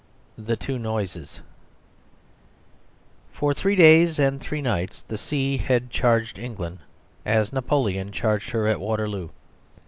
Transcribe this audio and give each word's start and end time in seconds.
The 0.39 0.55
Two 0.55 0.79
Noises 0.79 1.41
For 3.31 3.53
three 3.53 3.75
days 3.75 4.17
and 4.17 4.41
three 4.41 4.59
nights 4.59 5.03
the 5.03 5.15
sea 5.15 5.57
had 5.57 5.91
charged 5.91 6.39
England 6.39 6.79
as 7.23 7.53
Napoleon 7.53 8.11
charged 8.11 8.49
her 8.49 8.67
at 8.67 8.79
Waterloo. 8.81 9.29